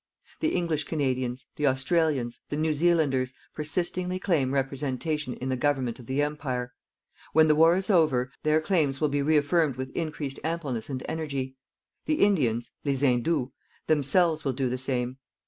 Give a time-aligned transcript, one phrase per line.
[0.49, 6.07] _"_The English Canadians, the Australians, the New Zealanders persistingly claim representation in the government of
[6.07, 6.73] the Empire.
[7.33, 11.55] When the war is over, their claims will be reaffirmed with increased ampleness and energy.
[12.07, 13.51] The Indians (les Hindous)
[13.85, 15.17] themselves will do the same.